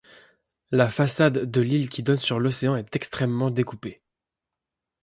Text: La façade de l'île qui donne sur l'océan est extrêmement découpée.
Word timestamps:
La 0.71 0.89
façade 0.89 1.51
de 1.51 1.61
l'île 1.61 1.87
qui 1.87 2.01
donne 2.01 2.17
sur 2.17 2.39
l'océan 2.39 2.75
est 2.75 2.95
extrêmement 2.95 3.51
découpée. 3.51 4.01